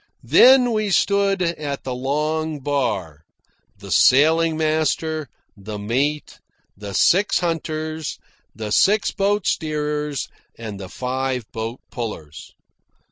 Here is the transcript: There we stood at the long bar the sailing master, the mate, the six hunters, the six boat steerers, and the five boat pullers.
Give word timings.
There 0.23 0.59
we 0.67 0.89
stood 0.89 1.43
at 1.43 1.83
the 1.83 1.93
long 1.93 2.57
bar 2.61 3.21
the 3.77 3.91
sailing 3.91 4.57
master, 4.57 5.29
the 5.55 5.77
mate, 5.77 6.39
the 6.75 6.95
six 6.95 7.37
hunters, 7.41 8.17
the 8.55 8.71
six 8.71 9.11
boat 9.11 9.45
steerers, 9.45 10.27
and 10.57 10.79
the 10.79 10.89
five 10.89 11.45
boat 11.51 11.81
pullers. 11.91 12.55